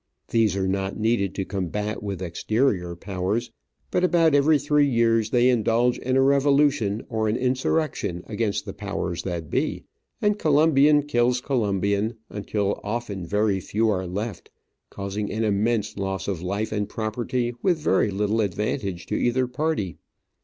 [0.29, 3.51] These are not needed to combat with exterior Powers;
[3.91, 8.73] but about every three years they indulge in a revolution or an insurrection against the
[8.73, 9.83] powers that be,
[10.19, 14.49] and Colombian kills Colombian, until often very few are left,
[14.89, 19.97] causing an immense loss of life and property with very little advantage to either party.